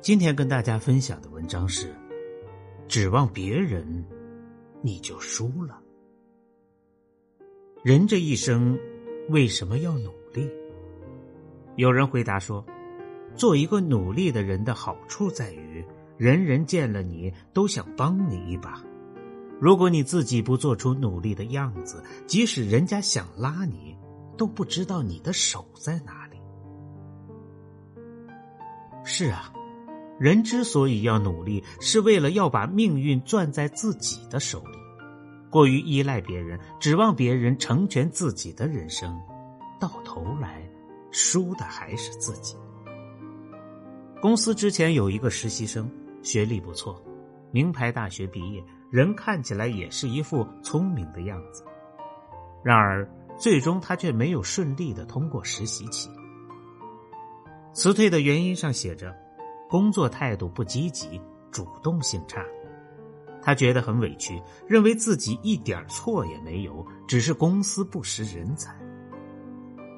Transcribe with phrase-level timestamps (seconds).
[0.00, 1.92] 今天跟大家分享的文章是：
[2.86, 4.04] 指望别人，
[4.80, 5.82] 你就输了。
[7.82, 8.78] 人这一生
[9.28, 10.48] 为什么要努力？
[11.74, 12.64] 有人回答说：
[13.34, 15.84] 做一个努力的人的好处在于，
[16.16, 18.80] 人人见了你都想帮你一把。
[19.60, 23.96] 如果你自己不做出努力的样子，即使人家想拉你，
[24.36, 26.38] 都不知道你的手在哪里。
[29.02, 29.52] 是啊。
[30.18, 34.78] 人之所以要努力，是为了要把命运攥在自己的手里。
[35.48, 39.16] 过于依赖别人，指望别人成全自己的人生，
[39.80, 40.68] 到头来
[41.10, 42.56] 输的还是自己。
[44.20, 45.88] 公司之前有一个实习生，
[46.20, 47.00] 学历不错，
[47.52, 51.62] 名牌大学毕业，人看起来也是一副聪明的样子。
[52.64, 53.08] 然而，
[53.38, 56.10] 最终他却没有顺利的通过实习期。
[57.72, 59.14] 辞退的原因上写着。
[59.68, 62.42] 工作态度不积极，主动性差，
[63.42, 68.74] 他觉得很委屈，认为自己一点错也没有，只是公司不识人才。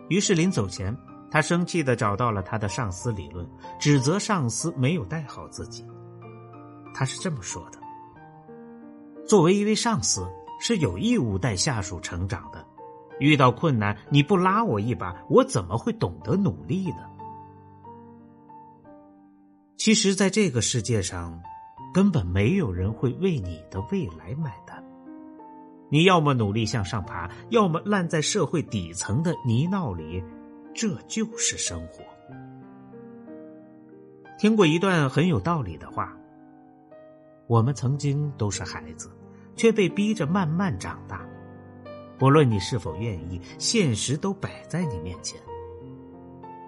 [0.08, 0.96] 于是临走前，
[1.30, 3.48] 他生气的找到了他的上司理论，
[3.78, 5.86] 指责上司没有带好自己。
[6.92, 7.78] 他是这么说的
[9.24, 10.26] ：“作为一位上司，
[10.60, 12.66] 是有义务带下属成长的，
[13.20, 17.08] 遇到困难你不拉我一把，我怎么会懂得努力呢？”
[19.80, 21.42] 其实，在这个世界上，
[21.90, 24.84] 根本没有人会为你的未来买单。
[25.88, 30.22] 你要么努力向上爬，要么烂在社会底层的泥淖里，
[30.74, 32.04] 这就是生活。
[34.38, 36.14] 听过一段很有道理的话：
[37.46, 39.10] 我们曾经都是孩子，
[39.56, 41.26] 却被逼着慢慢长大。
[42.18, 45.40] 不论你是否愿意，现实都摆在你面前。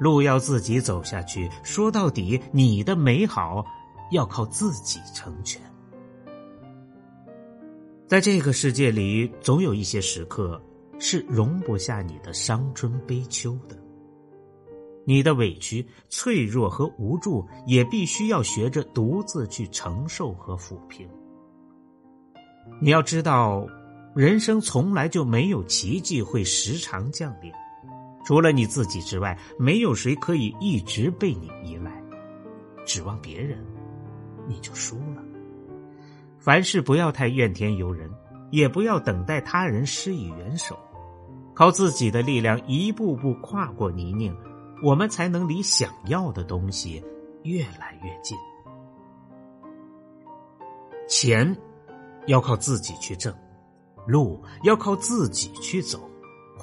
[0.03, 3.65] 路要自己走下去，说到底，你的美好
[4.11, 5.63] 要靠自己成全。
[8.09, 10.61] 在这个世界里，总有一些时刻
[10.99, 13.79] 是容不下你的伤春悲秋的。
[15.05, 21.09] 你的委屈、脆弱和无助，也必须要学着独自去承受和抚平。
[22.81, 23.67] 你要知道，
[24.15, 27.51] 人生从来就没有奇迹会时常降临。
[28.25, 31.93] 除了你自己之外，没有谁可以一直被你依赖。
[32.85, 33.65] 指望别人，
[34.47, 35.23] 你就输了。
[36.39, 38.11] 凡事不要太怨天尤人，
[38.51, 40.77] 也不要等待他人施以援手，
[41.55, 44.35] 靠自己的力量一步步跨过泥泞，
[44.83, 47.03] 我们才能离想要的东西
[47.45, 48.37] 越来越近。
[51.09, 51.57] 钱
[52.27, 53.33] 要靠自己去挣，
[54.07, 56.01] 路要靠自己去走。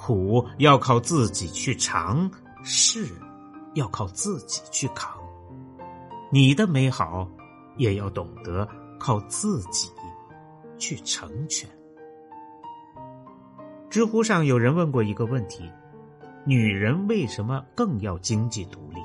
[0.02, 2.30] 苦要靠自己去尝，
[2.64, 3.06] 事
[3.74, 5.12] 要靠自己去扛。
[6.32, 7.28] 你的美好
[7.76, 8.66] 也要懂得
[8.98, 9.90] 靠自己
[10.78, 11.68] 去成全。
[13.90, 15.70] 知乎上有人问过一个问题：
[16.46, 19.00] 女人为什么更要经济独立？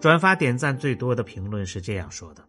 [0.00, 2.44] 转发点赞最多的评论是这样说的：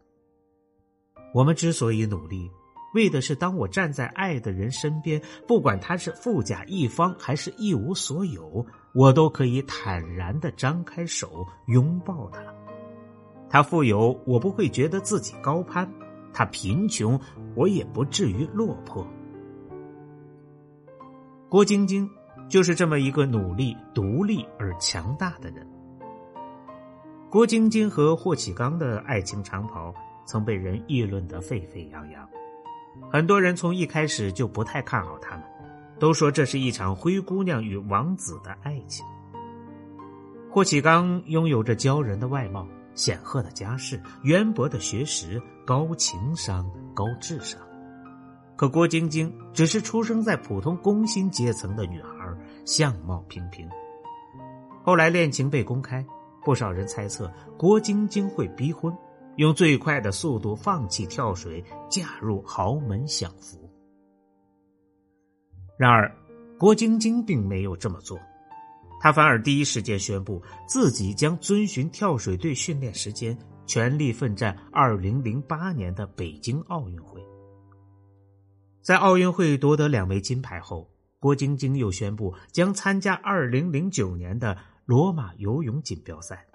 [1.33, 2.51] 我们之所以努力。
[2.93, 12.41] 为的是，当我站在爱的人身边，不管他是富甲一方还是一无所有，我都可以坦然的张开手拥抱他。
[13.49, 15.85] 他富有，我不会觉得自己高攀；
[16.31, 17.19] 他贫穷，
[17.55, 19.05] 我也不至于落魄。
[21.49, 22.09] 郭晶晶
[22.49, 25.67] 就是这么一个努力、独立而强大的人。
[27.29, 29.93] 郭晶晶和霍启刚的爱情长跑
[30.25, 32.27] 曾被人议论得沸沸扬扬。
[33.11, 35.43] 很多人从一开始就不太看好他们，
[35.99, 39.05] 都说这是一场灰姑娘与王子的爱情。
[40.49, 47.59] 霍启刚拥有着骄人的外貌、显赫的家世、渊博的学识、高情商、高智商，
[48.55, 52.31] 可郭晶晶只是出生在普通工薪阶层的女孩，
[52.65, 53.67] 相貌平平。
[54.83, 56.05] 后来恋情被公开，
[56.43, 58.95] 不少人猜测郭晶晶会逼婚。
[59.37, 63.69] 用最快的速度放弃跳水，嫁入豪门享福。
[65.77, 66.15] 然而，
[66.59, 68.19] 郭晶晶并没有这么做，
[69.01, 77.19] 她反而第一时间宣布自己将遵循跳水队训练时间，全力奋战二零零八年的北京奥运会。
[78.81, 80.87] 在奥运会夺得两枚金牌后，
[81.19, 84.55] 郭晶晶又宣布将参加二零零九年的
[84.85, 86.45] 罗马游泳锦标赛。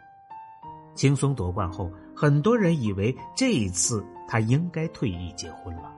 [0.98, 5.94] 轻松夺冠后，很多人以为这一次他应该退役结婚了。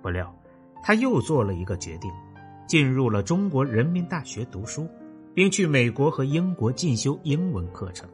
[0.00, 0.32] 不料，
[0.84, 2.08] 他又做了一个决定，
[2.68, 4.86] 进入了中国人民大学读书，
[5.34, 8.08] 并去美国和英国进修英文课程。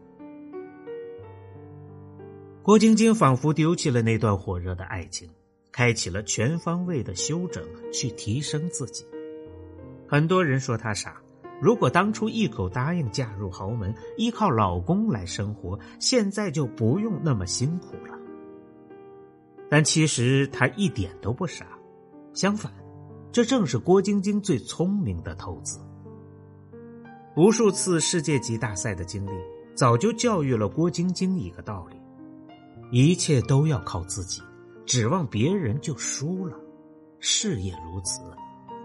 [2.63, 5.29] 郭晶晶仿佛丢弃了那段火热的爱情，
[5.71, 9.05] 开启了全方位的修整，去提升自己。
[10.09, 11.21] 很多人说她傻，
[11.61, 18.19] 如果当初一口答应嫁入豪门，依靠老公来生活，现在就不用那么辛苦了。
[19.71, 21.67] 但其实她一点都不傻，
[22.35, 22.73] 相反，
[23.33, 25.81] 这正是郭晶晶最聪明的投资。
[27.37, 29.33] 无数次世界级大赛的经历，
[29.75, 31.97] 早就教育了郭晶晶一个道理。
[32.93, 34.41] 一切都要靠自己，
[34.85, 36.57] 指望别人就输了。
[37.19, 38.21] 事业如此，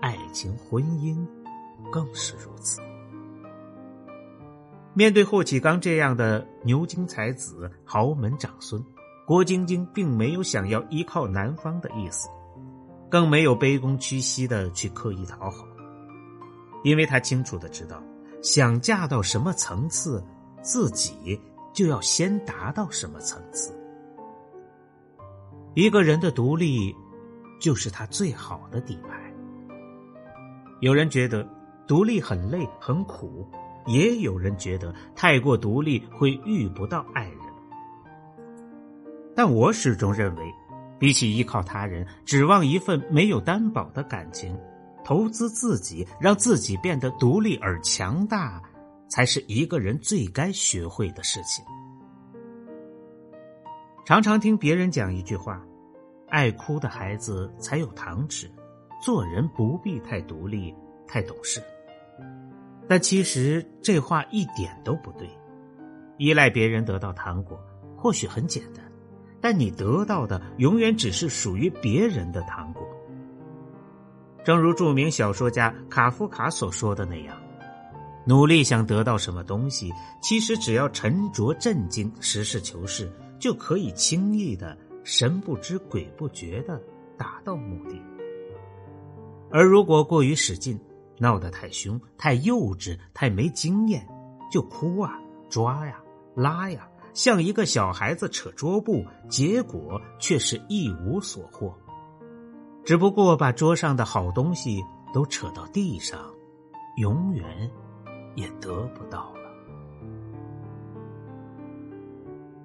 [0.02, 1.24] 爱情婚姻
[1.92, 2.82] 更是如此。
[4.94, 8.84] 面对霍启刚这样的牛津才子、豪门长孙，
[9.26, 12.28] 郭晶晶并没有想要依靠男方的意思，
[13.10, 15.66] 更没有卑躬屈膝的去刻意讨好，
[16.84, 18.02] 因为她清楚的知道，
[18.42, 20.24] 想嫁到什么层次，
[20.62, 21.40] 自己
[21.72, 23.74] 就要先达到什么层次。
[25.76, 26.94] 一个人的独立，
[27.62, 29.32] 就是他最好的底牌。
[30.82, 31.48] 有人觉得
[31.90, 33.50] 独立很累很苦，
[33.88, 37.40] 也有人觉得太过独立会遇不到爱人。
[39.36, 40.54] 但我始终认为，
[41.00, 44.56] 比起依靠他人，指望一份没有担保的感情，
[45.04, 48.62] 投资自己，让自己变得独立而强大，
[49.08, 51.66] 才是一个人最该学会的事情。
[54.06, 55.60] 常常听别人讲一句话。
[56.28, 58.48] 爱哭的孩子才有糖吃，
[59.04, 60.72] 做人不必太独立、
[61.08, 61.60] 太懂事。
[62.90, 65.30] 但其实这话一点都不对。
[66.18, 67.58] 依赖别人得到糖果，
[67.96, 68.84] 或许很简单，
[69.40, 72.84] 但你得到的永远只是属于别人的糖果。
[74.44, 77.38] 正如著名小说家卡夫卡所说的那样，
[78.26, 83.10] 努力想得到什么东西，其实只要沉着镇静、实事求是，
[83.40, 84.76] 就可以轻易的。
[85.02, 86.80] 神不知鬼不觉的
[87.18, 88.00] 达到目的，
[89.50, 90.78] 而如果过于使劲，
[91.20, 94.08] 闹得太凶、太幼稚、太没经验，
[94.52, 95.20] 就哭啊、
[95.50, 96.02] 抓呀、
[96.36, 101.78] 拉呀，像一个小孩子扯桌布，结果却是一无所获，
[102.84, 104.84] 只不过把桌上的好东西
[105.14, 106.20] 都扯到地上，
[106.98, 107.70] 永远
[108.36, 109.40] 也得不到了。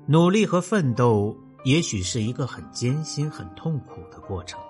[0.06, 1.36] 努力和奋斗。
[1.64, 4.60] 也许是一个很艰辛、很痛苦的过程，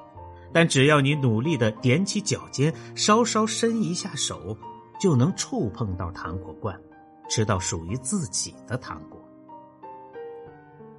[0.55, 4.57] 但只要你努力的踮起脚尖，稍稍伸一下手，
[5.01, 6.81] 就能触碰到糖果罐，
[7.29, 9.21] 吃到属于自己的糖果。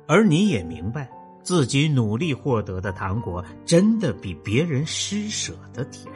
[0.08, 1.10] 而你也明白，
[1.42, 6.14] 自己努力获得的糖果，真的比别人施舍的甜。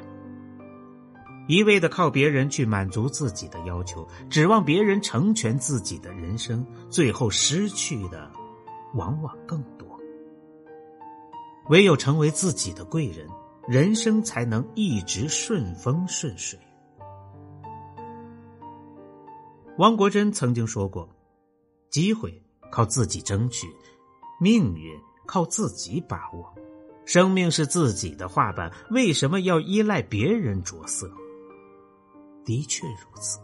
[1.47, 8.29] 一味的靠别人去满足自己的要求，指望别人成全自己的人生，最后失去的。
[8.95, 9.88] 往往更多，
[11.69, 13.27] 唯有成为自己的贵人，
[13.67, 16.59] 人生才能一直顺风顺水。
[19.77, 21.07] 汪国真曾经说过
[21.89, 23.67] ：“机会靠自己争取，
[24.41, 26.53] 命运靠自己把握。
[27.05, 31.09] 生命是自己的画板，为什么要依赖别人着色？”
[32.43, 33.39] 的确如此。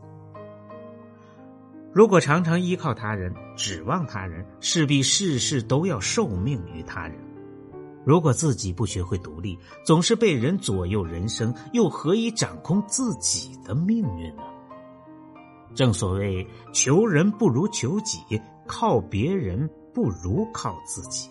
[1.94, 7.18] 如果常常依靠他人、指望他人，势必事事都要受命于他人。
[8.06, 14.44] 如果自己不学会独立，总是被人左右人生，又何以掌控自己的命运呢？
[15.74, 18.20] 正所谓“求人不如求己，
[18.68, 21.30] 靠别人不如靠自己”。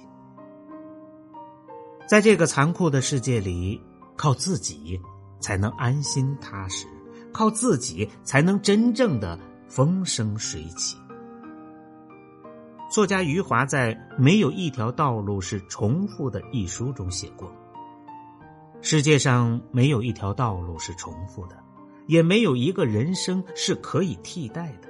[2.06, 3.80] 在这个残酷的世界里，
[4.16, 5.00] 靠自己
[5.40, 6.86] 才能安心踏实，
[7.32, 9.38] 靠自己才能真正的。
[9.66, 10.96] 风生水起。
[12.94, 17.52] 作家余华在《没有一条道路是重复的》一书中写过
[18.82, 21.60] ：“世界上没有一条道路是重复的，
[22.06, 24.88] 也没有一个人生是可以替代的。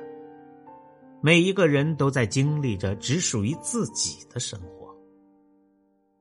[1.22, 4.94] 每一个人都在经历着只属于自己的生活。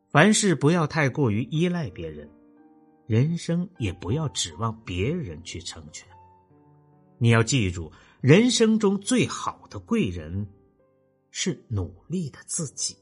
[0.08, 2.30] 凡事不要太过于依赖别人，
[3.08, 6.08] 人生也不要指望别人去成全。
[7.18, 7.92] 你要记住。”
[8.24, 10.48] 人生中最好的贵人，
[11.36, 12.96] 是努力的自己。